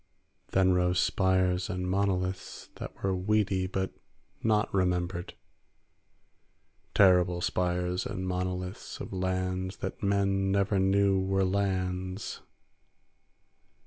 Then 0.47 0.73
rose 0.73 0.99
spires 0.99 1.69
and 1.69 1.87
monoliths 1.87 2.69
that 2.77 3.03
were 3.03 3.15
weedy 3.15 3.67
but 3.67 3.93
not 4.41 4.73
remembered; 4.73 5.35
terrible 6.95 7.39
spires 7.39 8.07
and 8.07 8.27
monoliths 8.27 8.99
of 8.99 9.13
lands 9.13 9.77
that 9.77 10.01
men 10.01 10.51
never 10.51 10.79
knew 10.79 11.19
were 11.19 11.45
lands. 11.45 12.41